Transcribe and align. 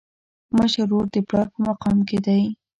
مشر 0.57 0.81
ورور 0.85 1.05
د 1.13 1.15
پلار 1.27 1.47
په 1.53 1.59
مقام 1.67 1.97
کي 2.09 2.17
دی. 2.25 2.41